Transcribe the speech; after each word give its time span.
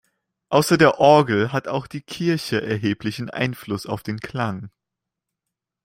Außer 0.49 0.79
der 0.79 0.99
Orgel 0.99 1.51
hat 1.51 1.67
auch 1.67 1.85
die 1.85 2.01
Kirche 2.01 2.59
erheblichen 2.59 3.29
Einfluss 3.29 3.85
auf 3.85 4.01
den 4.01 4.17
Klang. 4.17 4.71